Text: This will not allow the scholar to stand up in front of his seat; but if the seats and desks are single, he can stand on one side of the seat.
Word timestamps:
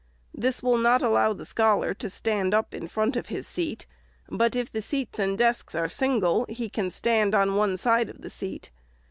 This 0.33 0.63
will 0.63 0.79
not 0.79 1.03
allow 1.03 1.31
the 1.33 1.45
scholar 1.45 1.93
to 1.93 2.09
stand 2.09 2.55
up 2.55 2.73
in 2.73 2.87
front 2.87 3.15
of 3.15 3.27
his 3.27 3.45
seat; 3.45 3.85
but 4.29 4.55
if 4.55 4.71
the 4.71 4.81
seats 4.81 5.19
and 5.19 5.37
desks 5.37 5.75
are 5.75 5.87
single, 5.89 6.47
he 6.49 6.71
can 6.71 6.89
stand 6.89 7.35
on 7.35 7.53
one 7.55 7.77
side 7.77 8.09
of 8.09 8.21
the 8.23 8.31
seat. 8.31 8.71